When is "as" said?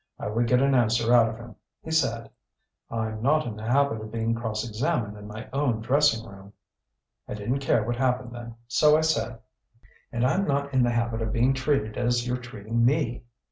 11.97-12.25